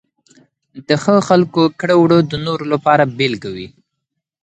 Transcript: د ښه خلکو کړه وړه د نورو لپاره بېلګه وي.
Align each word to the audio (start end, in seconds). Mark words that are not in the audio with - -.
د 0.87 0.89
ښه 1.03 1.15
خلکو 1.27 1.63
کړه 1.79 1.95
وړه 1.99 2.19
د 2.31 2.33
نورو 2.45 2.65
لپاره 2.73 3.03
بېلګه 3.17 3.49
وي. 3.55 3.67